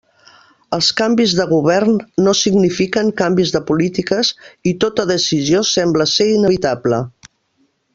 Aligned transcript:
Els 0.77 0.87
canvis 1.01 1.35
de 1.39 1.45
govern 1.51 1.99
no 2.29 2.33
signifiquen 2.39 3.13
canvis 3.21 3.53
de 3.59 3.63
polítiques 3.69 4.35
i 4.73 4.77
tota 4.87 5.09
decisió 5.15 5.65
sembla 5.77 6.13
ser 6.19 6.33
inevitable. 6.43 7.05